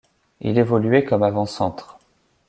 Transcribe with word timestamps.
Il 0.41 0.57
évoluait 0.57 1.05
comme 1.05 1.21
avant-centre. 1.21 1.99